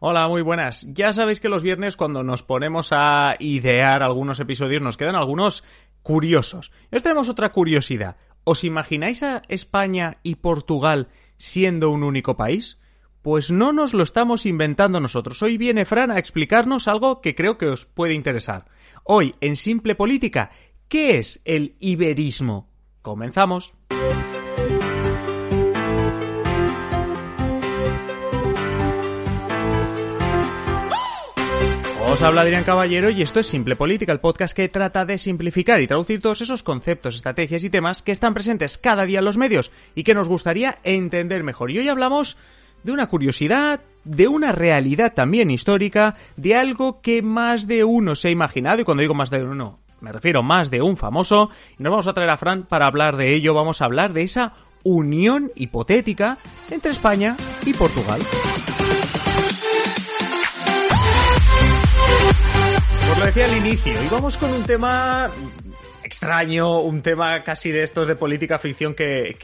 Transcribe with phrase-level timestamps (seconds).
[0.00, 0.86] Hola, muy buenas.
[0.94, 5.64] Ya sabéis que los viernes cuando nos ponemos a idear algunos episodios nos quedan algunos
[6.02, 6.70] curiosos.
[6.92, 8.16] Hoy tenemos otra curiosidad.
[8.44, 12.80] ¿Os imagináis a España y Portugal siendo un único país?
[13.22, 15.42] Pues no nos lo estamos inventando nosotros.
[15.42, 18.66] Hoy viene Fran a explicarnos algo que creo que os puede interesar.
[19.02, 20.52] Hoy, en Simple Política,
[20.88, 22.70] ¿qué es el iberismo?
[23.02, 23.74] Comenzamos.
[32.18, 35.80] Os habla Adrián Caballero y esto es Simple Política, el podcast que trata de simplificar
[35.80, 39.36] y traducir todos esos conceptos, estrategias y temas que están presentes cada día en los
[39.36, 41.70] medios y que nos gustaría entender mejor.
[41.70, 42.36] Y hoy hablamos
[42.82, 48.26] de una curiosidad, de una realidad también histórica, de algo que más de uno se
[48.26, 51.84] ha imaginado, y cuando digo más de uno, me refiero más de un famoso, y
[51.84, 54.54] nos vamos a traer a Fran para hablar de ello, vamos a hablar de esa
[54.82, 56.38] unión hipotética
[56.68, 58.20] entre España y Portugal.
[63.18, 65.28] Lo decía al inicio, y vamos con un tema
[66.04, 69.36] extraño, un tema casi de estos de política ficción que,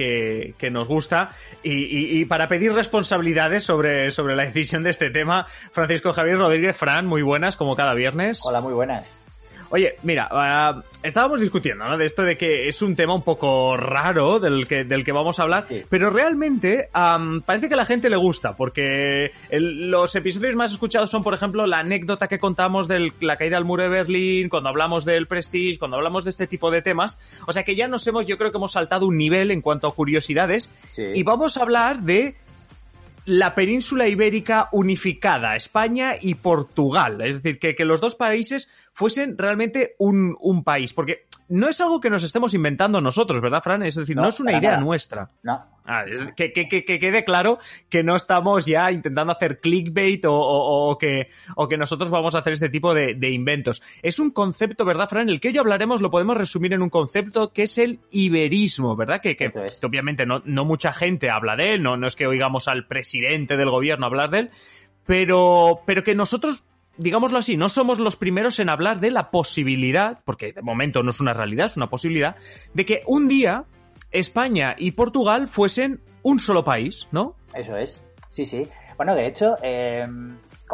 [0.56, 1.32] que, nos gusta.
[1.62, 6.76] Y, y, para pedir responsabilidades sobre, sobre la decisión de este tema, Francisco Javier Rodríguez,
[6.76, 8.40] Fran, muy buenas, como cada viernes.
[8.44, 9.23] Hola, muy buenas.
[9.70, 11.98] Oye, mira, uh, estábamos discutiendo, ¿no?
[11.98, 15.38] De esto de que es un tema un poco raro del que, del que vamos
[15.38, 15.82] a hablar, sí.
[15.88, 20.72] pero realmente um, parece que a la gente le gusta, porque el, los episodios más
[20.72, 24.48] escuchados son, por ejemplo, la anécdota que contamos de la caída del muro de Berlín,
[24.48, 27.20] cuando hablamos del Prestige, cuando hablamos de este tipo de temas.
[27.46, 29.88] O sea que ya nos hemos, yo creo que hemos saltado un nivel en cuanto
[29.88, 31.04] a curiosidades, sí.
[31.14, 32.34] y vamos a hablar de
[33.26, 37.20] la península ibérica unificada, España y Portugal.
[37.22, 40.92] Es decir, que, que los dos países fuesen realmente un, un, país.
[40.92, 43.82] Porque no es algo que nos estemos inventando nosotros, ¿verdad, Fran?
[43.82, 44.82] Es decir, no, no es una idea nada.
[44.82, 45.30] nuestra.
[45.42, 45.64] No.
[45.86, 47.58] Ah, es, que, que, que, quede claro
[47.90, 52.34] que no estamos ya intentando hacer clickbait o, o, o, que, o que nosotros vamos
[52.34, 53.82] a hacer este tipo de, de, inventos.
[54.02, 55.28] Es un concepto, ¿verdad, Fran?
[55.28, 59.20] El que hoy hablaremos lo podemos resumir en un concepto que es el iberismo, ¿verdad?
[59.20, 59.78] Que, que, es.
[59.80, 62.86] que obviamente no, no mucha gente habla de él, no, no es que oigamos al
[62.86, 64.50] presidente del gobierno hablar de él,
[65.04, 66.64] pero, pero que nosotros
[66.96, 71.10] digámoslo así, no somos los primeros en hablar de la posibilidad, porque de momento no
[71.10, 72.36] es una realidad, es una posibilidad,
[72.72, 73.64] de que un día
[74.10, 77.36] España y Portugal fuesen un solo país, ¿no?
[77.54, 78.66] Eso es, sí, sí.
[78.96, 80.06] Bueno, de hecho, eh,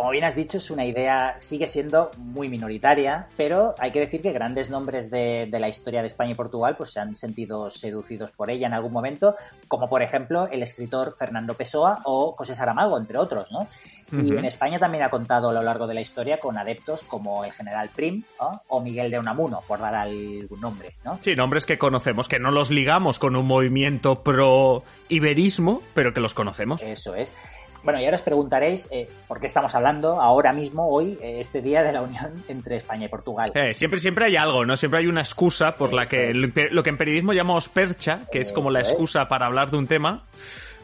[0.00, 4.22] como bien has dicho, es una idea, sigue siendo muy minoritaria, pero hay que decir
[4.22, 7.69] que grandes nombres de, de, la historia de España y Portugal pues se han sentido
[7.69, 9.37] seducidos por ella en algún momento,
[9.69, 13.69] como por ejemplo el escritor Fernando Pessoa o José Saramago, entre otros, ¿no?
[14.11, 14.34] Uh -huh.
[14.34, 17.44] Y en España también ha contado a lo largo de la historia con adeptos como
[17.44, 18.62] el general Prim ¿no?
[18.69, 21.19] o Miguel de Unamuno, por dar algún nombre, ¿no?
[21.21, 26.21] Sí, nombres que conocemos, que no los ligamos con un movimiento pro iberismo, pero que
[26.21, 26.82] los conocemos.
[26.82, 27.34] Eso es.
[27.82, 31.62] Bueno, y ahora os preguntaréis eh, por qué estamos hablando ahora mismo, hoy, eh, este
[31.62, 33.52] día de la unión entre España y Portugal.
[33.54, 34.76] Eh, siempre, siempre hay algo, ¿no?
[34.76, 38.52] Siempre hay una excusa por la que lo que en periodismo llamamos percha, que es
[38.52, 40.24] como la excusa para hablar de un tema.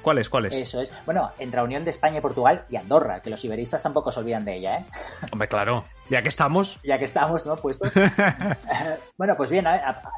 [0.06, 0.30] ¿Cuál es?
[0.30, 0.54] ¿Cuál es?
[0.54, 0.92] Eso es.
[1.04, 4.20] Bueno, entre la unión de España y Portugal y Andorra, que los iberistas tampoco se
[4.20, 4.84] olvidan de ella, ¿eh?
[5.32, 5.84] Hombre, claro.
[6.08, 6.78] Ya que estamos.
[6.84, 7.56] Ya que estamos, ¿no?
[7.56, 7.80] Pues.
[9.18, 9.66] bueno, pues bien,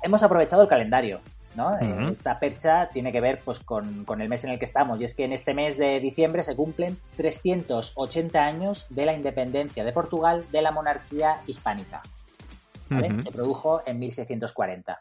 [0.03, 1.23] hemos aprovechado el calendario.
[1.59, 1.71] ¿No?
[1.73, 2.13] Uh -huh.
[2.13, 5.05] Esta percha tiene que ver pues, con, con, el mes en el que estamos y
[5.05, 9.93] es que en este mes de diciembre se cumplen 380 años de la independencia de
[9.93, 12.01] Portugal de la monarquía hispánica.
[12.89, 13.09] ¿vale?
[13.09, 13.25] Uh -huh.
[13.25, 15.01] Se produjo en 1640.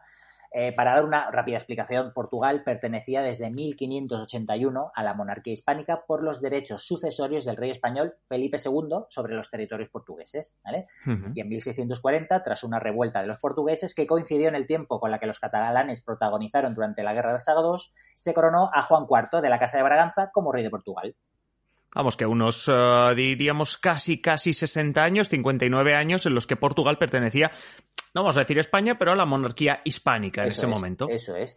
[0.52, 6.24] Eh, para dar una rápida explicación, Portugal pertenecía desde 1581 a la monarquía hispánica por
[6.24, 10.58] los derechos sucesorios del rey español Felipe II sobre los territorios portugueses.
[10.64, 10.88] ¿vale?
[11.06, 11.32] Uh -huh.
[11.36, 15.12] Y en 1640, tras una revuelta de los portugueses que coincidió en el tiempo con
[15.12, 17.82] la que los catalanes protagonizaron durante la Guerra de Saga II,
[18.18, 21.16] se coronó a Juan IV de la Casa de Braganza como rey de Portugal.
[21.96, 26.98] Vamos, que unos, uh, diríamos, casi, casi 60 años, 59 años en los que Portugal
[26.98, 27.52] pertenecía,
[28.18, 31.08] no vamos a decir España, pero a la monarquía hispánica en eso ese es, momento.
[31.08, 31.56] Eso es.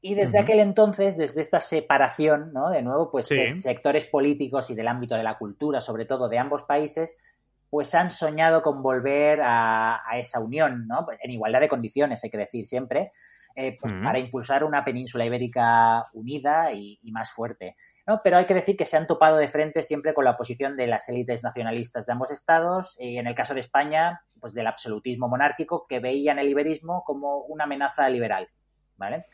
[0.00, 0.44] Y desde uh -huh.
[0.44, 2.70] aquel entonces, desde esta separación, ¿no?
[2.70, 3.60] De nuevo, pues sí.
[3.60, 7.20] sectores políticos y del ámbito de la cultura, sobre todo de ambos países,
[7.68, 11.06] pues han soñado con volver a, a esa unión, ¿no?
[11.22, 13.12] En igualdad de condiciones, hay que decir siempre,
[13.54, 14.04] eh, pues uh -huh.
[14.04, 17.76] para impulsar una península ibérica unida y, y más fuerte.
[18.08, 18.22] ¿No?
[18.24, 20.86] Pero hay que decir que se han topado de frente siempre con la oposición de
[20.86, 25.28] las élites nacionalistas de ambos estados y en el caso de España, pues del absolutismo
[25.28, 28.48] monárquico que veían el iberismo como una amenaza liberal,
[28.96, 29.26] ¿vale?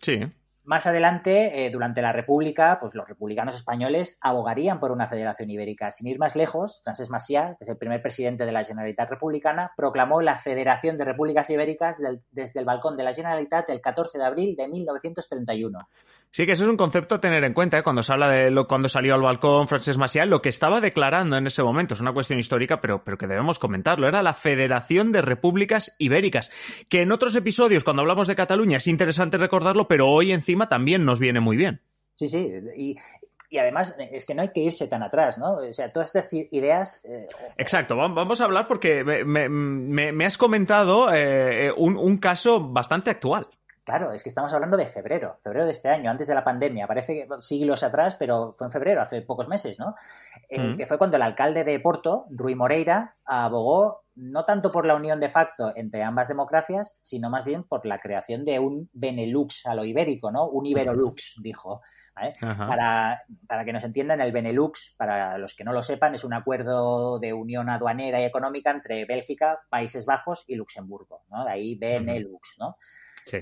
[0.00, 0.20] Sí.
[0.64, 5.90] Más adelante, eh, durante la República, pues los republicanos españoles abogarían por una federación ibérica.
[5.90, 9.72] Sin ir más lejos, Francesc Macià, que es el primer presidente de la Generalitat Republicana,
[9.76, 14.18] proclamó la Federación de Repúblicas Ibéricas del, desde el balcón de la Generalitat el 14
[14.18, 15.78] de abril de 1931.
[16.30, 17.82] Sí, que eso es un concepto a tener en cuenta, ¿eh?
[17.82, 21.36] cuando se habla de lo, cuando salió al balcón Francesc Macià, lo que estaba declarando
[21.36, 25.10] en ese momento, es una cuestión histórica, pero, pero que debemos comentarlo, era la Federación
[25.10, 26.50] de Repúblicas Ibéricas,
[26.88, 31.04] que en otros episodios, cuando hablamos de Cataluña, es interesante recordarlo, pero hoy encima también
[31.04, 31.80] nos viene muy bien.
[32.14, 32.96] Sí, sí, y,
[33.50, 35.54] y además es que no hay que irse tan atrás, ¿no?
[35.54, 37.00] O sea, todas estas ideas...
[37.04, 37.26] Eh,
[37.56, 43.48] Exacto, vamos a hablar porque me, me, has comentado eh, un, un, caso bastante actual.
[43.88, 46.86] Claro, es que estamos hablando de febrero, febrero de este año, antes de la pandemia.
[46.86, 49.94] Parece que siglos atrás, pero fue en febrero, hace pocos meses, ¿no?
[50.50, 50.76] Eh, mm.
[50.76, 55.20] Que fue cuando el alcalde de Porto, Rui Moreira, abogó no tanto por la unión
[55.20, 59.74] de facto entre ambas democracias, sino más bien por la creación de un Benelux a
[59.74, 60.46] lo ibérico, ¿no?
[60.50, 61.80] Un Iberolux, dijo.
[62.40, 66.34] Para, para, que nos entiendan, el Benelux, para los que no lo sepan, es un
[66.34, 71.46] acuerdo de unión aduanera y económica entre Bélgica, Países Bajos y Luxemburgo, ¿no?
[71.46, 72.76] De ahí Benelux, ¿no?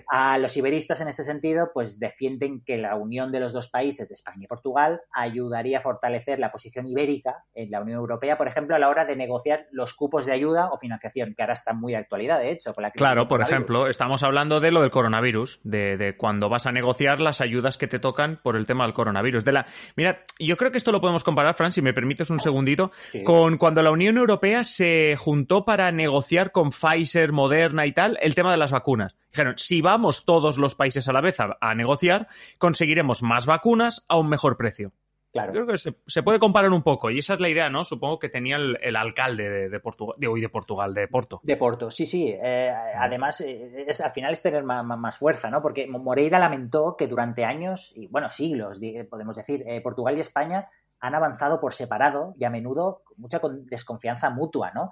[0.09, 4.09] A los iberistas en este sentido, pues defienden que la unión de los dos países,
[4.09, 8.49] de España y Portugal, ayudaría a fortalecer la posición ibérica en la Unión Europea, por
[8.49, 11.79] ejemplo, a la hora de negociar los cupos de ayuda o financiación, que ahora están
[11.81, 12.75] muy de actualidad, de hecho.
[12.95, 17.41] claro, por ejemplo, estamos hablando de lo del coronavirus, de, cuando vas a negociar las
[17.41, 19.45] ayudas que te tocan por el tema del coronavirus.
[19.45, 19.67] De la,
[19.97, 22.91] mira, yo creo que esto lo podemos comparar, Fran, si me permites un segundito,
[23.25, 28.35] con cuando la Unión Europea se juntó para negociar con Pfizer, Moderna y tal, el
[28.35, 29.17] tema de las vacunas.
[29.37, 32.27] Dijeron, si vamos todos los países a la vez a, negociar,
[32.59, 34.93] conseguiremos más vacunas a un mejor precio.
[35.31, 35.53] Claro.
[35.53, 37.85] Creo que se, puede comparar un poco y esa es la idea, ¿no?
[37.85, 41.41] Supongo que tenía el, alcalde de, Portugal, de hoy de Portugal, de Porto.
[41.43, 42.35] De Porto, sí, sí.
[42.43, 45.61] Eh, además, eh, es, al final es tener más, fuerza, ¿no?
[45.61, 48.81] Porque Moreira lamentó que durante años, y bueno, siglos,
[49.11, 54.31] podemos decir, eh, Portugal y España han avanzado por separado y a menudo mucha desconfianza
[54.31, 54.91] mutua, ¿no?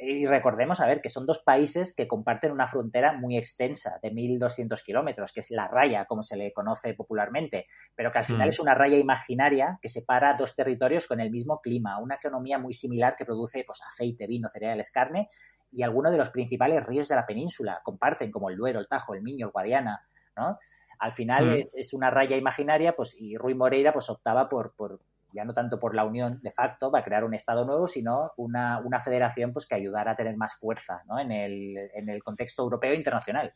[0.00, 4.12] Y recordemos, a ver, que son dos países que comparten una frontera muy extensa, de
[4.12, 8.48] 1.200 kilómetros, que es la raya, como se le conoce popularmente, pero que al final
[8.48, 8.50] mm.
[8.50, 12.74] es una raya imaginaria que separa dos territorios con el mismo clima, una economía muy
[12.74, 15.28] similar que produce pues, aceite, vino, cereales, carne,
[15.70, 19.14] y algunos de los principales ríos de la península comparten, como el Duero, el Tajo,
[19.14, 20.06] el Miño, el Guadiana,
[20.36, 20.58] ¿no?
[20.98, 21.66] Al final mm.
[21.76, 25.00] es, una raya imaginaria, pues, y Rui Moreira pues optaba por, por,
[25.34, 28.32] ya no tanto por la unión de facto, va a crear un Estado nuevo, sino
[28.36, 31.18] una, una federación pues, que ayudara a tener más fuerza ¿no?
[31.18, 33.52] en, el, en el contexto europeo e internacional.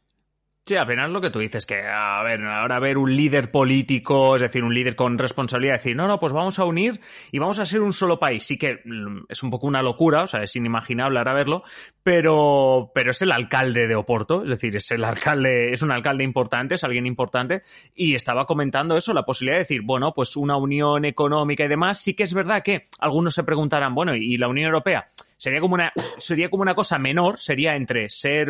[0.69, 4.43] Sí, apenas lo que tú dices, que a ver, ahora ver un líder político, es
[4.43, 7.01] decir, un líder con responsabilidad, decir, no, no, pues vamos a unir
[7.33, 8.45] y vamos a ser un solo país.
[8.45, 11.63] Sí que mm, es un poco una locura, o sea, es inimaginable ahora verlo,
[12.03, 16.23] pero, pero es el alcalde de Oporto, es decir, es el alcalde, es un alcalde
[16.23, 17.63] importante, es alguien importante,
[17.95, 21.99] y estaba comentando eso, la posibilidad de decir, bueno, pues una unión económica y demás,
[21.99, 25.09] sí que es verdad que algunos se preguntarán, bueno, ¿y la Unión Europea?
[25.39, 28.49] Sería como una, sería como una cosa menor, sería entre ser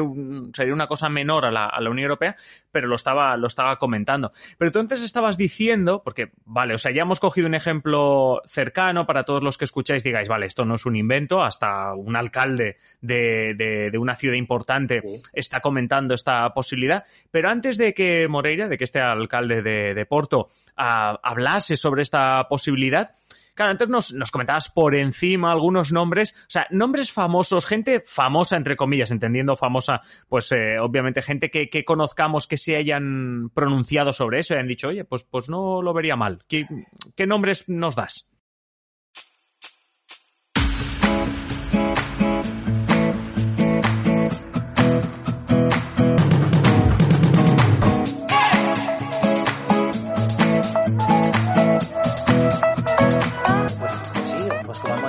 [0.53, 2.35] sería una cosa menor a la, a la Unión Europea,
[2.73, 4.33] pero lo estaba, lo estaba comentando.
[4.57, 9.07] Pero tú antes estabas diciendo, porque, vale, o sea, ya hemos cogido un ejemplo cercano
[9.07, 12.79] para todos los que escucháis, digáis, vale, esto no es un invento, hasta un alcalde
[13.01, 15.03] de, de, de una ciudad importante
[15.33, 17.05] está comentando esta posibilidad.
[17.31, 22.03] Pero antes de que Moreira, de que este alcalde de, de Porto, ah, hablase sobre
[22.03, 23.11] esta posibilidad,
[23.59, 28.77] Claro, antes nos, comentabas por encima algunos nombres, o sea, nombres famosos, gente famosa, entre
[28.77, 34.55] comillas, entendiendo famosa, pues eh, obviamente gente que, conozcamos que se hayan pronunciado sobre eso
[34.55, 36.45] y han dicho, oye, pues, pues no lo vería mal.
[36.47, 38.29] qué nombres nos das?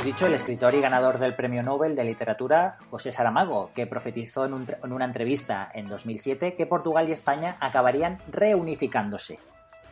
[0.09, 4.65] Dicho, el escritor y ganador del Premio Nobel de Literatura, José Saramago, que profetizó en,
[4.91, 9.37] una entrevista en 2007 que Portugal y España acabarían reunificándose.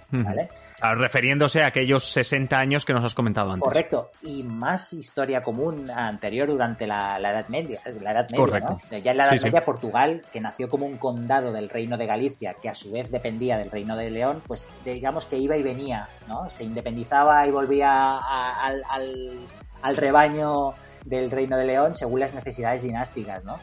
[0.10, 0.48] ¿Vale?
[0.80, 3.68] refiriéndose a aquellos 60 años que nos has comentado antes.
[3.68, 4.10] Correcto.
[4.24, 7.82] Y más historia común anterior durante la, Edad Media.
[8.02, 11.68] La Edad Media Ya en la Edad Media, Portugal, que nació como un condado del
[11.70, 15.38] Reino de Galicia, que a su vez dependía del Reino de León, pues digamos que
[15.38, 16.50] iba y venía, ¿no?
[16.50, 19.48] Se independizaba y volvía al, al
[19.84, 20.74] rebaño
[21.06, 23.58] del Reino de León según las necesidades dinásticas, ¿no?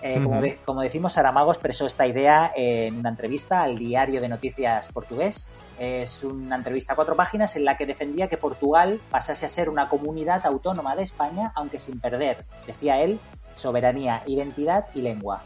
[0.00, 5.50] Eh, como, decimos, Saramago expresó esta idea en una entrevista al diario de noticias portugués.
[5.78, 9.68] Es una entrevista a cuatro páginas en la que defendía que Portugal pasase a ser
[9.68, 13.20] una comunidad autónoma de España, aunque sin perder, decía él,
[13.52, 15.42] soberanía, identidad y lengua.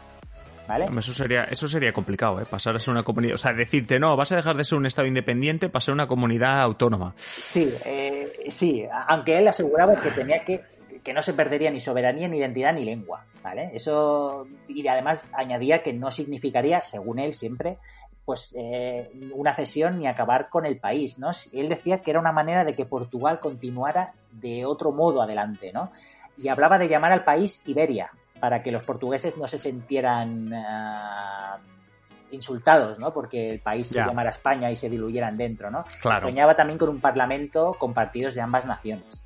[0.67, 0.85] ¿Vale?
[0.97, 2.45] Eso sería, eso sería complicado, ¿eh?
[2.49, 3.33] Pasar a ser una comunidad.
[3.33, 6.07] O sea, decirte, no, vas a dejar de ser un Estado independiente para ser una
[6.07, 7.13] comunidad autónoma.
[7.17, 10.61] Sí, eh, sí, aunque él aseguraba que tenía que
[11.03, 13.71] que no se perdería ni soberanía, ni identidad, ni lengua, ¿vale?
[13.73, 17.77] Eso, y además añadía que no significaría, según él siempre,
[18.25, 21.31] pues eh, una cesión ni acabar con el país, ¿no?
[21.51, 25.91] Él decía que era una manera de que Portugal continuara de otro modo adelante, ¿no?
[26.37, 28.11] Y hablaba de llamar al país Iberia,
[28.43, 33.13] para que los portugueses no se sintieran uh, insultados, ¿no?
[33.13, 35.85] Porque el país se llamara España y se diluyeran dentro, ¿no?
[36.01, 36.27] Claro.
[36.27, 39.25] Soñaba también con un parlamento con partidos de ambas naciones,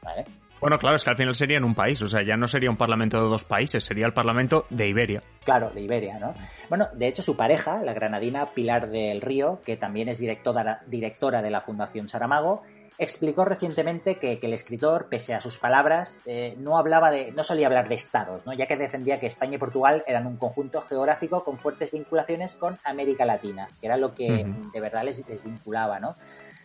[0.00, 0.26] ¿vale?
[0.60, 2.70] Bueno, claro, es que al final sería en un país, o sea, ya no sería
[2.70, 5.20] un parlamento de dos países, sería el parlamento de Iberia.
[5.42, 6.32] Claro, de Iberia, ¿no?
[6.68, 11.42] Bueno, de hecho su pareja, la granadina Pilar del Río, que también es directora, directora
[11.42, 12.62] de la Fundación Saramago,
[12.98, 17.44] explicó recientemente que, que, el escritor, pese a sus palabras, eh, no hablaba de, no
[17.44, 18.52] solía hablar de estados, ¿no?
[18.52, 22.78] ya que defendía que España y Portugal eran un conjunto geográfico con fuertes vinculaciones con
[22.84, 24.70] América Latina, que era lo que uh -huh.
[24.72, 26.16] de verdad les, les vinculaba, ¿no?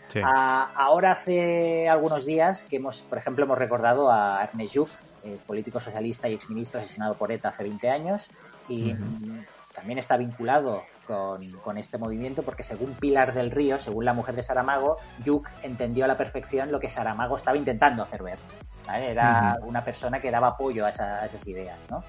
[0.10, 0.22] Sí.
[0.24, 4.90] A, ahora hace algunos días que hemos, por ejemplo, hemos recordado a Ernest Lluch,
[5.24, 8.30] eh, político socialista y exministro asesinado por ETA hace 20 años,
[8.70, 9.46] y uh -huh.
[9.78, 14.36] También está vinculado con, con, este movimiento porque según Pilar del Río, según la mujer
[14.36, 18.40] de Saramago, Lluch entendió a la perfección lo que Saramago estaba intentando hacer ver.
[18.88, 19.12] ¿vale?
[19.12, 19.68] Era uh -huh.
[19.68, 22.04] una persona que daba apoyo a, esa, a esas ideas, ¿no?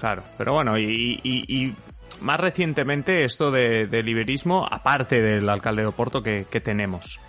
[0.00, 1.76] Claro, pero bueno, y, y, y
[2.22, 7.20] más recientemente esto de, de, liberismo, aparte del alcalde de Oporto, que, que tenemos.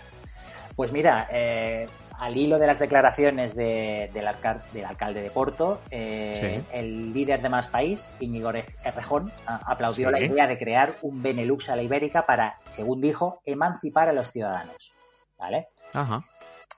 [0.76, 5.80] Pues mira, eh, al hilo de las declaraciones de, del, alcal, del, alcalde de Porto,
[5.90, 6.76] eh, sí.
[6.76, 10.12] el líder de Más País, Íñigo Errejón, aplaudió sí.
[10.12, 14.30] la idea de crear un Benelux a la ibérica para, según dijo, emancipar a los
[14.30, 14.92] ciudadanos.
[15.38, 15.68] ¿Vale?
[15.94, 16.24] Ajá.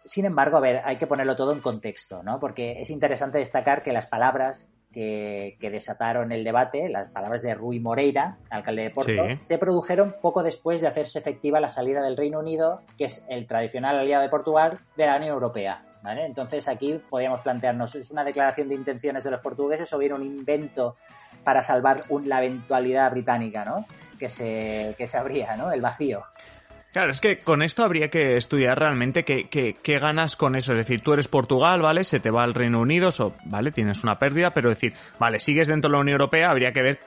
[0.05, 2.39] Sin embargo, a ver, hay que ponerlo todo en contexto, ¿no?
[2.39, 7.55] Porque es interesante destacar que las palabras que, que, desataron el debate, las palabras de
[7.55, 9.39] Rui Moreira, alcalde de Porto, sí.
[9.45, 13.47] se produjeron poco después de hacerse efectiva la salida del Reino Unido, que es el
[13.47, 15.85] tradicional aliado de Portugal, de la Unión Europea.
[16.03, 16.25] ¿vale?
[16.25, 20.23] Entonces aquí podríamos plantearnos, ¿es una declaración de intenciones de los portugueses o bien un
[20.23, 20.97] invento
[21.45, 23.87] para salvar un, la eventualidad británica, ¿no?
[24.19, 25.73] Que se, que se abría, ¿no?
[25.73, 26.25] El vacío.
[26.93, 30.73] Claro, es que con esto habría que estudiar realmente qué, qué, qué, ganas con eso.
[30.73, 32.03] Es decir, tú eres Portugal, ¿vale?
[32.03, 33.71] Se te va al Reino Unido, so, ¿vale?
[33.71, 36.99] Tienes una pérdida, pero decir, vale, sigues dentro de la Unión Europea, habría que ver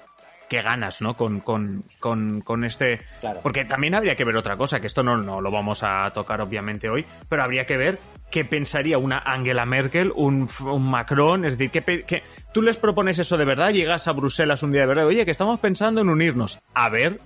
[0.48, 1.16] qué ganas, ¿no?
[1.16, 3.02] Con, con, con, con este...
[3.20, 3.40] Claro.
[3.42, 6.42] Porque también habría que ver otra cosa, que esto no, no lo vamos a tocar
[6.42, 8.00] obviamente hoy, pero habría que ver
[8.32, 12.24] qué pensaría una Angela Merkel, un, un Macron, es decir, que, que
[12.54, 15.32] tú les propones eso de verdad, llegas a Bruselas un día de verdad, oye, que
[15.32, 16.60] estamos pensando en unirnos.
[16.74, 17.20] A ver,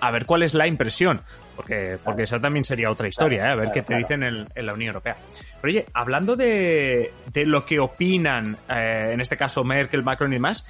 [0.00, 1.20] a ver cuál es la impresión,
[1.56, 3.50] porque, porque esa también sería otra historia, ¿eh?
[3.50, 5.16] a ver qué te dicen en, en, la Unión Europea.
[5.60, 10.38] Pero oye, hablando de, de lo que opinan, eh, en este caso Merkel, Macron y
[10.38, 10.66] más,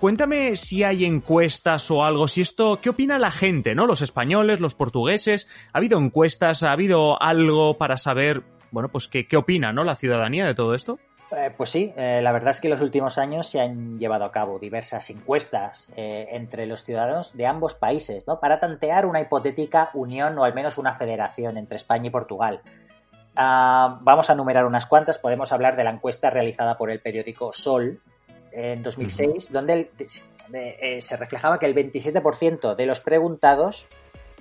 [0.00, 3.86] cuéntame si hay encuestas o algo, si esto, ¿qué opina la gente, no?
[3.86, 9.26] Los españoles, los portugueses, ¿ha habido encuestas, ha habido algo para saber, bueno, pues qué,
[9.26, 9.84] qué opina, ¿no?
[9.84, 10.98] La ciudadanía de todo esto?
[11.36, 14.24] Eh, pues sí, eh, la verdad es que en los últimos años se han llevado
[14.24, 18.40] a cabo diversas encuestas eh, entre los ciudadanos de ambos países, ¿no?
[18.40, 22.60] Para tantear una hipotética unión o al menos una federación entre España y Portugal.
[23.36, 25.18] Uh, vamos a numerar unas cuantas.
[25.18, 28.00] Podemos hablar de la encuesta realizada por el periódico Sol
[28.52, 29.50] en 2006, uh -huh.
[29.50, 29.90] donde el,
[30.50, 33.88] de, se reflejaba que el 27% de los preguntados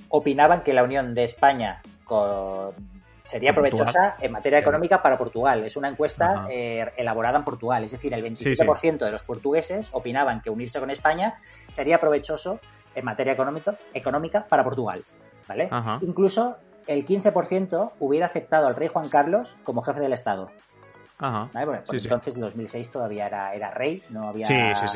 [0.09, 2.92] opinaban que la unión de España con
[3.23, 5.63] sería provechosa en materia económica para Portugal.
[5.63, 7.83] Es una encuesta eh, elaborada en Portugal.
[7.83, 8.91] Es decir, el 27% sí, sí.
[8.91, 11.35] de los portugueses opinaban que unirse con España
[11.69, 12.59] sería provechoso
[12.95, 15.03] en materia económica, económica para Portugal.
[15.47, 15.69] ¿vale?
[16.01, 20.51] Incluso el 15% hubiera aceptado al rey Juan Carlos como jefe del Estado.
[21.17, 21.49] Ajá.
[21.53, 21.65] ¿Vale?
[21.65, 24.47] Bueno, pues entonces, en 2006 todavía era, era rey, no había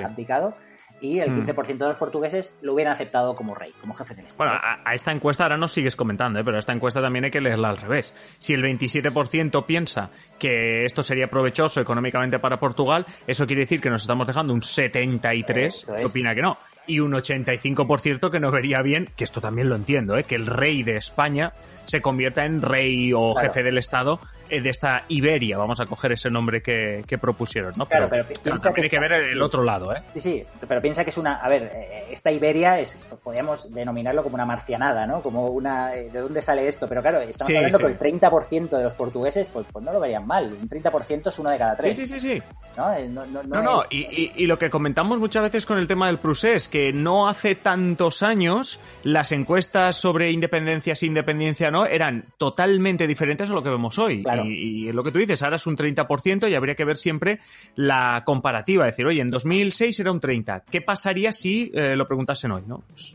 [0.04, 0.54] abdicado
[1.02, 1.78] y el 15% mm.
[1.78, 4.50] de los portugueses lo hubieran aceptado como rey, como jefe del Estado.
[4.50, 6.44] Bueno, a, a esta encuesta ahora nos sigues comentando, ¿eh?
[6.44, 8.16] pero a esta encuesta también hay que leerla al revés.
[8.40, 10.08] Si el 27% piensa
[10.40, 14.62] que esto sería provechoso económicamente para Portugal, eso quiere decir que nos estamos dejando un
[14.62, 16.58] 73% que opina que no.
[16.90, 20.24] Y un 85% que no vería bien, que esto también lo entiendo, ¿eh?
[20.24, 21.52] que el rey de España
[21.86, 23.50] se convierta en rey o claro.
[23.50, 27.86] jefe del Estado de esta Iberia, vamos a coger ese nombre que, que propusieron, ¿no?
[27.86, 30.02] Claro, pero, pero, también que hay que ver el otro lado, ¿eh?
[30.14, 34.24] Sí, sí, pero piensa que es una, a ver, eh, esta Iberia es, podríamos denominarlo
[34.24, 35.22] como una marcianada, ¿no?
[35.22, 36.88] Como una, eh, ¿de dónde sale esto?
[36.88, 37.84] Pero claro, estamos sí, hablando sí.
[37.84, 41.40] que el 30% de los portugueses, pues, pues no lo verían mal, un 30% es
[41.40, 41.96] uno de cada tres.
[41.96, 42.44] Sí, sí, sí, sí.
[42.78, 45.88] No, no, no, no, no y, y, y, lo que comentamos muchas veces con el
[45.88, 51.88] tema del Prusés, que no hace tantos años las encuestas sobre independencia, si independencia no,
[51.88, 54.22] eran totalmente diferentes a lo que vemos hoy.
[54.22, 54.37] Claro.
[54.46, 57.40] Y, y lo que tú dices, ahora es un 30% y habría que ver siempre
[57.76, 58.88] la comparativa.
[58.88, 60.64] Es decir, oye, en 2006 era un 30.
[60.70, 62.64] ¿Qué pasaría si eh, lo preguntasen hoy?
[62.68, 62.84] ¿no?
[62.88, 63.14] Pues...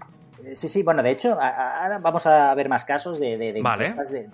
[0.54, 4.28] Sí, sí, bueno, de hecho, ahora vamos a ver más casos de, de, de,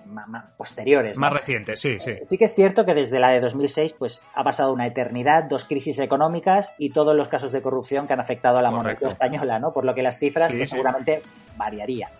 [0.57, 1.17] posteriores.
[1.17, 2.13] Más recientes, sí, sí.
[2.27, 5.65] Sí que es cierto que desde la de 2006 pues, ha pasado una eternidad, dos
[5.65, 9.59] crisis económicas y todos los casos de corrupción que han afectado a la monarquía española,
[9.59, 9.71] ¿no?
[9.71, 11.21] Por lo que las cifras pues, seguramente
[11.57, 12.11] variarían.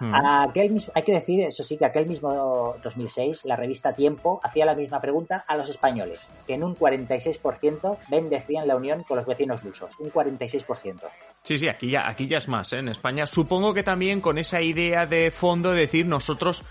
[0.00, 0.12] Hmm.
[0.14, 4.74] Aquel hay que decir, eso sí, que aquel mismo 2006 la revista Tiempo hacía la
[4.74, 9.62] misma pregunta a los españoles, que en un 46% bendecían la unión con los vecinos
[9.62, 11.00] lusos, un 46%.
[11.42, 12.78] Sí, sí, aquí ya, aquí ya es más, ¿eh?
[12.78, 13.26] en España.
[13.26, 16.64] Supongo que también con esa idea de fondo de decir nosotros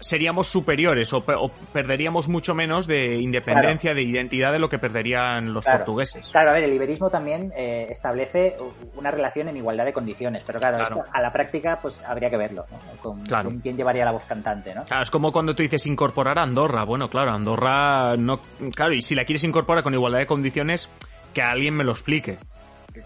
[0.00, 1.24] seríamos superiores o,
[1.72, 6.28] perderíamos mucho menos de independencia, de identidad de lo que perderían los portugueses.
[6.30, 8.56] Claro, a ver, el liberismo también eh, establece
[8.96, 12.36] una relación en igualdad de condiciones, pero claro, Esto, a la práctica pues habría que
[12.36, 12.78] verlo, ¿no?
[13.02, 14.84] Con, quién llevaría la voz cantante, ¿no?
[14.84, 16.84] Claro, es como cuando tú dices incorporar a Andorra.
[16.84, 18.40] Bueno, claro, Andorra no...
[18.74, 20.90] Claro, y si la quieres incorporar con igualdad de condiciones,
[21.34, 22.38] que alguien me lo explique.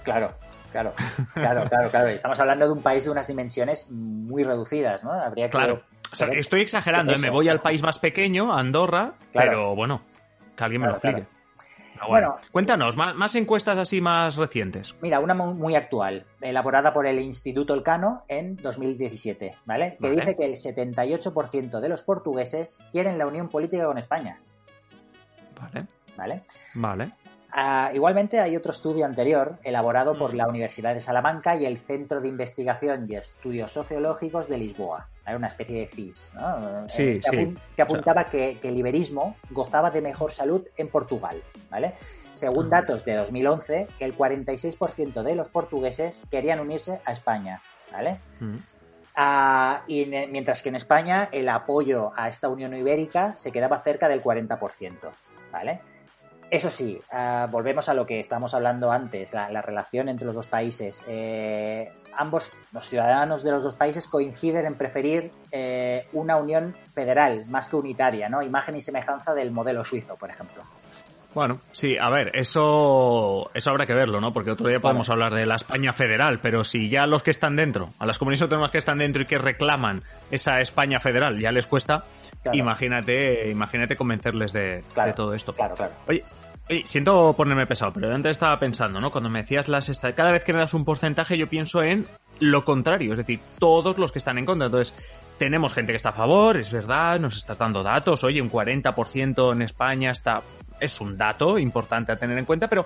[0.04, 0.34] Claro,
[0.72, 0.94] Claro,
[1.34, 2.08] claro, claro, claro.
[2.08, 5.12] Estamos hablando de un país de unas dimensiones muy reducidas, ¿no?
[5.12, 5.50] Habría que.
[5.50, 5.82] Claro.
[6.12, 7.18] O sea, estoy exagerando, ¿eh?
[7.18, 10.02] me voy al país más pequeño, Andorra, pero bueno,
[10.54, 11.26] que alguien me lo explique.
[12.08, 14.94] Bueno, cuéntanos, más, encuestas así más recientes.
[15.00, 19.96] Mira, una muy actual, elaborada por el Instituto Elcano en 2017, ¿vale?
[20.00, 24.40] Que dice que el 78% de los portugueses quieren la unión política con España.
[25.60, 25.86] Vale.
[26.16, 26.42] ¿Vale?
[26.74, 27.10] Vale.
[27.54, 30.36] Ah, igualmente hay otro estudio anterior elaborado por mm.
[30.36, 35.08] la Universidad de Salamanca y el Centro de Investigación y Estudios Sociológicos de Lisboa.
[35.26, 36.86] Hay una especie de CIS, ¿no?
[36.98, 37.20] Eh,
[37.76, 41.92] que, apuntaba que, el iberismo gozaba de mejor salud en Portugal, ¿vale?
[42.32, 42.70] Según mm.
[42.70, 47.60] datos de 2011, el 46% de los portugueses querían unirse a España,
[47.92, 48.18] ¿vale?
[48.40, 48.56] Mm.
[49.14, 54.08] Ah, y mientras que en España el apoyo a esta Unión Ibérica se quedaba cerca
[54.08, 55.10] del 40%,
[55.52, 55.82] ¿vale?
[56.52, 60.48] Eso sí, ah, volvemos a lo que estamos hablando antes, la, relación entre los dos
[60.48, 61.02] países.
[61.08, 67.46] Eh, ambos, los ciudadanos de los dos países, coinciden en preferir eh, una unión federal
[67.46, 68.42] más que unitaria, ¿no?
[68.42, 70.62] Imagen y semejanza del modelo suizo, por ejemplo.
[71.34, 74.32] Bueno, sí, a ver, eso, eso habrá que verlo, ¿no?
[74.32, 77.56] Porque otro día podemos hablar de la España federal, pero si ya los que están
[77.56, 81.50] dentro, a las comunidades autónomas que están dentro y que reclaman esa España federal, ya
[81.50, 82.04] les cuesta,
[82.52, 85.54] imagínate, imagínate convencerles de, de todo esto.
[85.54, 85.92] Claro, claro.
[86.06, 86.22] Oye,
[86.84, 89.10] siento ponerme pesado, pero antes estaba pensando, ¿no?
[89.10, 92.06] Cuando me decías las cada vez que me das un porcentaje yo pienso en
[92.40, 94.66] lo contrario, es decir, todos los que están en contra.
[94.66, 94.94] Entonces,
[95.38, 99.52] tenemos gente que está a favor, es verdad, nos está dando datos, oye, un 40%
[99.52, 100.42] en España está
[100.82, 102.84] es un dato importante a tener en cuenta, pero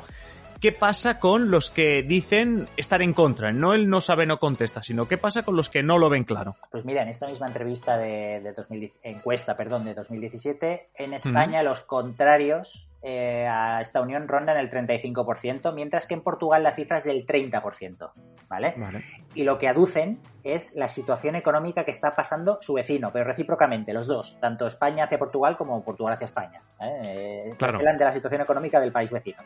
[0.60, 3.52] ¿qué pasa con los que dicen estar en contra?
[3.52, 6.24] No el no sabe, no contesta, sino ¿qué pasa con los que no lo ven
[6.24, 6.56] claro?
[6.70, 8.54] Pues mira, en esta misma entrevista de,
[9.02, 15.72] encuesta, perdón, de 2017, en España los contrarios eh, a esta unión rondan el 35%,
[15.72, 18.10] mientras que en Portugal la cifra es del 30%,
[18.48, 18.74] ¿vale?
[19.32, 23.92] Y lo que aducen es la situación económica que está pasando su vecino, pero recíprocamente,
[23.92, 26.60] los dos, tanto España hacia Portugal como Portugal hacia España.
[26.80, 27.44] ¿eh?
[27.46, 27.78] eh claro.
[27.78, 29.38] de la situación económica del país vecino.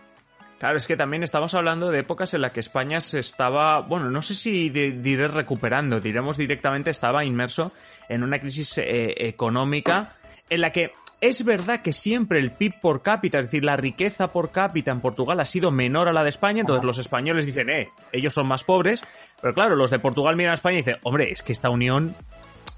[0.59, 4.11] Claro, es que también estamos hablando de épocas en las que España se estaba, bueno,
[4.11, 7.73] no sé si diré recuperando, diremos directamente estaba inmerso
[8.09, 10.17] en una crisis eh, económica
[10.49, 14.33] en la que es verdad que siempre el PIB por cápita, es decir, la riqueza
[14.33, 17.69] por cápita en Portugal ha sido menor a la de España, entonces los españoles dicen,
[17.71, 19.03] eh, ellos son más pobres,
[19.41, 22.15] pero claro, los de Portugal miran a España y dicen, hombre, es que esta unión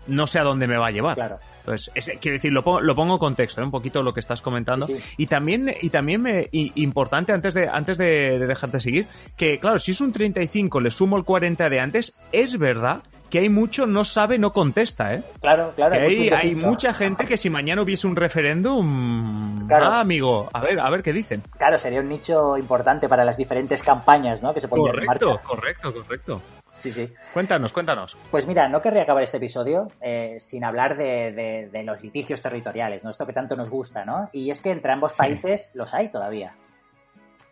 [0.07, 1.15] no sé a dónde me va a llevar.
[1.15, 1.39] Claro.
[1.61, 3.65] Entonces, quiero decir, lo pongo, lo pongo en contexto, ¿eh?
[3.65, 4.89] un poquito lo que estás comentando.
[5.17, 9.93] Y también, y también me, importante, antes de, antes de, dejarte seguir, que claro, si
[9.93, 13.03] es un 35, le sumo el 40 de antes, es verdad
[13.33, 15.23] que hay mucho no sabe, no contesta, ¿eh?
[15.41, 15.95] Claro, claro.
[15.95, 19.87] hay, hay mucha gente que si mañana hubiese un referéndum, claro.
[19.87, 21.43] ah, amigo, a ver, a ver qué dicen.
[21.57, 24.53] Claro, sería un nicho importante para las diferentes campañas, ¿no?
[24.53, 26.43] Que se Correcto, correcto, correcto.
[26.81, 27.09] Sí, sí.
[27.33, 28.19] Cuéntanos, cuéntanos.
[28.31, 33.09] Pues mira, no querría acabar este episodio eh, sin hablar de, los litigios territoriales, ¿no?
[33.09, 34.29] Esto que tanto nos gusta, ¿no?
[34.35, 36.55] Y es que entre ambos países los hay todavía.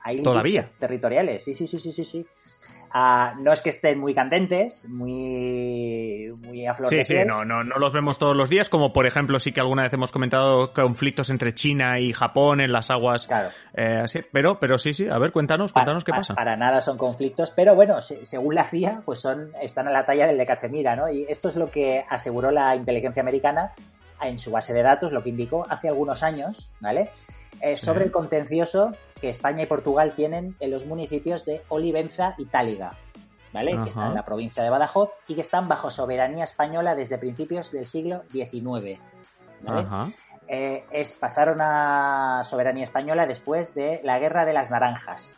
[0.02, 0.64] Hay ¿Todavía?
[0.78, 2.26] Territoriales, sí, sí, sí, sí, sí, sí.
[2.92, 7.78] Ah, no es que estén muy candentes, muy, muy a Sí, sí, no, no, no
[7.78, 11.30] los vemos todos los días, como por ejemplo sí que alguna vez hemos comentado conflictos
[11.30, 13.28] entre China y Japón en las aguas.
[13.28, 13.50] Claro.
[13.74, 16.34] Eh, así, pero, pero sí, sí, a ver, cuéntanos, cuéntanos qué pasa.
[16.34, 20.26] Para nada son conflictos, pero bueno, según la CIA, pues son, están a la talla
[20.26, 21.08] del de Cachemira, ¿no?
[21.08, 23.72] Y esto es lo que aseguró la inteligencia americana
[24.20, 27.10] en su base de datos, lo que indicó hace algunos años, ¿vale?
[27.60, 32.46] Eh, sobre el contencioso que España y Portugal tienen en los municipios de Olivenza y
[32.46, 32.92] Táliga,
[33.52, 33.78] ¿vale?
[33.82, 37.72] Que están en la provincia de Badajoz y que están bajo soberanía española desde principios
[37.72, 39.00] del siglo XIX.
[40.48, 45.34] Eh, es, pasaron a soberanía española después de la Guerra de las Naranjas.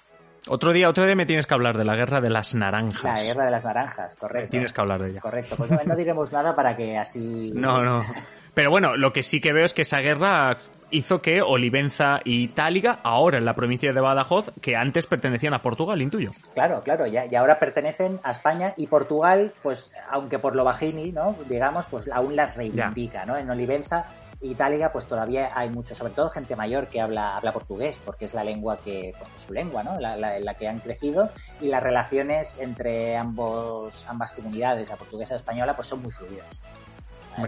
[0.49, 3.05] Otro día, otro día me tienes que hablar de la guerra de las naranjas.
[3.05, 4.51] La guerra de las naranjas, correcto.
[4.51, 5.21] Tienes que hablar de ella.
[5.21, 7.53] Correcto, pues no, diremos nada para que así...
[7.55, 8.01] No, no.
[8.55, 10.59] Pero bueno, lo que sí que veo es que esa guerra
[10.93, 15.63] hizo que Olivenza y Táliga, ahora en la provincia de Badajoz, que antes pertenecían a
[15.63, 16.31] Portugal, intuyo.
[16.55, 21.13] Claro, claro, y, y ahora pertenecen a España y Portugal, pues aunque por lo bajini,
[21.13, 21.35] ¿no?
[21.49, 23.37] Digamos, pues aún las reivindica, ¿no?
[23.37, 24.07] En Olivenza
[24.43, 28.35] Italia, pues todavía hay mucho, sobre todo gente mayor que habla, habla portugués, porque es
[28.35, 30.01] la lengua que, pues, su lengua, ¿no?
[30.01, 35.35] La, la, la, que han crecido, y las relaciones entre ambos, ambas comunidades, la portuguesa
[35.35, 36.61] y la española, pues son muy fluidas.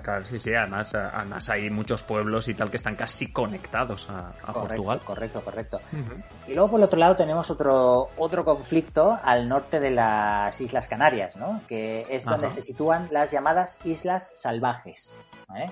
[0.03, 4.29] Claro, sí, sí, además, además hay muchos pueblos y tal que están casi conectados a,
[4.29, 5.01] a correcto, Portugal.
[5.05, 5.81] Correcto, correcto.
[5.92, 6.25] Uh -huh.
[6.49, 10.88] Y luego por el otro lado tenemos otro, otro conflicto al norte de las Islas
[10.88, 11.61] Canarias, ¿no?
[11.68, 12.57] Que es donde Ajá.
[12.57, 15.16] se sitúan las llamadas Islas Salvajes,
[15.57, 15.70] ¿eh?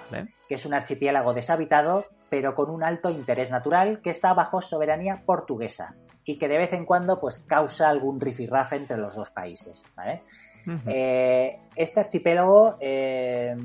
[0.48, 5.22] que es un archipiélago deshabitado pero con un alto interés natural que está bajo soberanía
[5.26, 5.94] portuguesa
[6.24, 10.22] y que de vez en cuando pues causa algún rifirrafe entre los dos países, ¿vale?
[10.64, 10.80] Uh -huh.
[10.86, 13.56] eh, este archipiélago eh,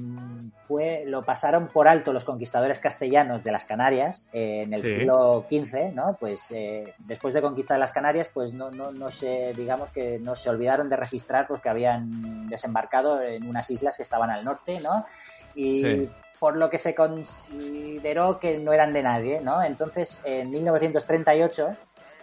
[0.67, 4.87] fue, lo pasaron por alto los conquistadores castellanos de las Canarias eh, en el sí.
[4.95, 6.17] siglo XV, ¿no?
[6.19, 10.35] Pues eh, después de conquistar las Canarias, pues no, no, no se, digamos que no
[10.35, 14.79] se olvidaron de registrar pues que habían desembarcado en unas islas que estaban al norte,
[14.79, 15.05] ¿no?
[15.53, 19.63] Y sí por lo que se consideró que no eran de nadie, ¿no?
[19.63, 21.75] Entonces, en 1938,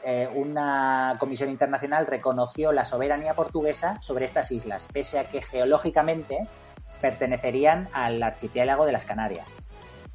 [0.04, 6.46] eh, una comisión internacional reconoció la soberanía portuguesa sobre estas islas, pese a que geológicamente
[7.00, 9.54] pertenecerían al archipiélago de las Canarias.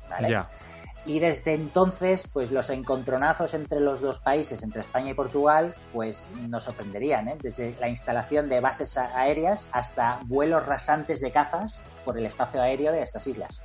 [0.10, 0.44] ¿vale?
[1.06, 6.30] Y desde entonces, pues los encontronazos entre los dos países, entre España y Portugal, pues
[6.48, 7.38] nos sorprenderían, ¿eh?
[7.42, 12.92] Desde la instalación de bases aéreas hasta vuelos rasantes de cazas por el espacio aéreo
[12.92, 13.64] de estas islas.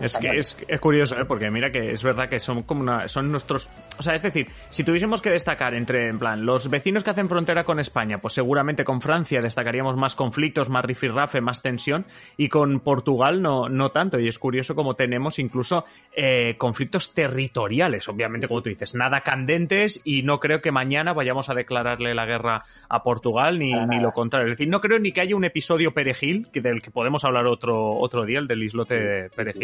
[0.00, 1.24] Es que es, es, curioso, ¿eh?
[1.24, 4.48] porque mira que es verdad que son como una, son nuestros, o sea, es decir,
[4.70, 8.34] si tuviésemos que destacar entre, en plan, los vecinos que hacen frontera con España, pues
[8.34, 12.06] seguramente con Francia destacaríamos más conflictos, más rifirrafe, más tensión,
[12.36, 15.84] y con Portugal no, no tanto, y es curioso como tenemos incluso
[16.14, 21.50] eh, conflictos territoriales, obviamente como tú dices, nada candentes, y no creo que mañana vayamos
[21.50, 25.12] a declararle la guerra a Portugal, ni, ni lo contrario, es decir, no creo ni
[25.12, 28.62] que haya un episodio perejil, que del que podemos hablar otro, otro día, el del
[28.62, 29.63] islote sí, perejil,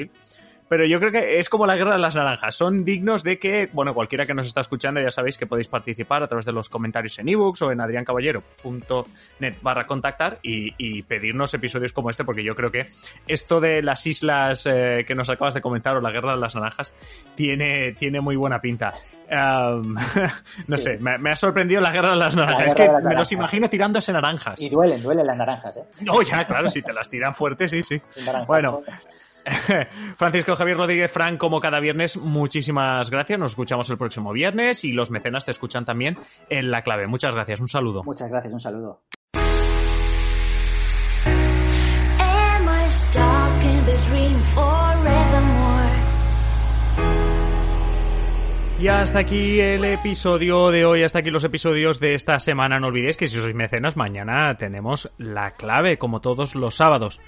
[0.71, 2.55] pero yo creo que es como la guerra de las naranjas.
[2.55, 6.23] Son dignos de que, bueno, cualquiera que nos está escuchando ya sabéis que podéis participar
[6.23, 11.53] a través de los comentarios en ebooks o en adriancaballero.net barra contactar y, y, pedirnos
[11.55, 12.87] episodios como este, porque yo creo que
[13.27, 16.55] esto de las islas eh, que nos acabas de comentar o la guerra de las
[16.55, 16.95] naranjas
[17.35, 18.93] tiene, tiene muy buena pinta.
[19.29, 19.95] Um,
[20.69, 20.85] no sí.
[20.85, 22.67] sé, me, me, ha sorprendido la guerra de las naranjas.
[22.67, 24.61] es que me los imagino tirándose naranjas.
[24.61, 25.85] Y duelen, duelen las naranjas, ¿eh?
[25.99, 28.01] No, ya, claro, si te las tiran fuertes, sí, sí.
[28.47, 28.83] Bueno.
[30.17, 33.39] Francisco Javier Rodríguez Frank, como cada viernes, muchísimas gracias.
[33.39, 37.07] Nos escuchamos el próximo viernes y los mecenas te escuchan también en la clave.
[37.07, 38.03] Muchas gracias, un saludo.
[38.05, 39.01] Muchas gracias, un saludo.
[48.81, 52.81] Y hasta aquí el episodio de hoy, hasta aquí los episodios de esta semana.
[52.81, 57.21] No olvidéis que si sois mecenas, mañana tenemos la clave, como todos los sábados.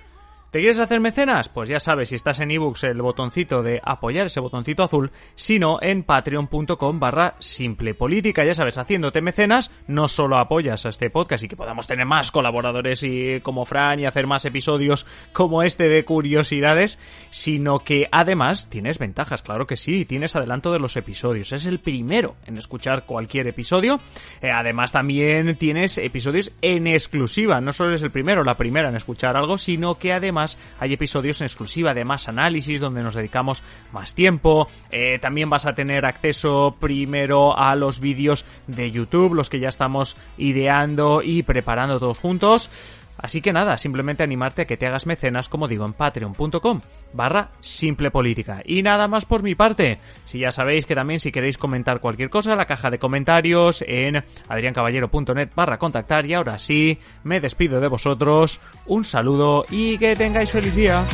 [0.52, 1.48] ¿Te quieres hacer mecenas?
[1.48, 5.78] Pues ya sabes, si estás en ebooks, el botoncito de apoyar, ese botoncito azul, sino
[5.80, 8.44] en patreon.com barra simple política.
[8.44, 12.30] Ya sabes, haciéndote mecenas, no solo apoyas a este podcast y que podamos tener más
[12.30, 16.98] colaboradores y como Fran y hacer más episodios como este de curiosidades,
[17.30, 21.54] sino que además tienes ventajas, claro que sí, tienes adelanto de los episodios.
[21.54, 24.00] Es el primero en escuchar cualquier episodio.
[24.42, 27.58] Eh, además también tienes episodios en exclusiva.
[27.62, 30.41] No solo eres el primero, la primera en escuchar algo, sino que además
[30.78, 34.68] hay episodios en exclusiva de más análisis donde nos dedicamos más tiempo.
[34.90, 39.68] Eh, también vas a tener acceso primero a los vídeos de YouTube, los que ya
[39.68, 42.70] estamos ideando y preparando todos juntos.
[43.18, 46.80] Así que nada, simplemente animarte a que te hagas mecenas, como digo, en patreon.com
[47.12, 48.62] barra simple política.
[48.64, 49.98] Y nada más por mi parte.
[50.24, 54.22] Si ya sabéis que también si queréis comentar cualquier cosa, la caja de comentarios en
[54.48, 56.26] adriancaballero.net barra contactar.
[56.26, 58.60] Y ahora sí, me despido de vosotros.
[58.86, 61.04] Un saludo y que tengáis feliz día.